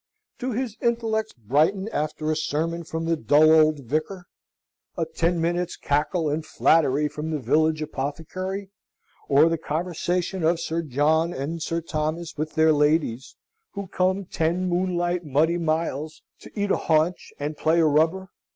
[0.39, 4.25] Do his intellects brighten after a sermon from the dull old vicar;
[4.97, 8.71] a ten minutes' cackle and flattery from the village apothecary;
[9.29, 13.35] or the conversation of Sir John and Sir Thomas with their ladies,
[13.73, 18.31] who come ten moonlight muddy miles to eat a haunch, and play a rubber?